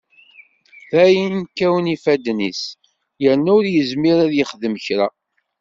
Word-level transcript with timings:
Dayen 0.91 1.35
kkawen 1.49 1.91
yifadden-is 1.91 2.61
yerna 3.23 3.51
ur 3.57 3.65
yezmir 3.73 4.17
ad 4.25 4.31
yexdem 4.35 4.75
kra. 4.85 5.07